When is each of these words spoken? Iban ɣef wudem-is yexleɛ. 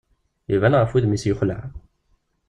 Iban 0.55 0.77
ɣef 0.79 0.91
wudem-is 0.91 1.23
yexleɛ. 1.27 1.61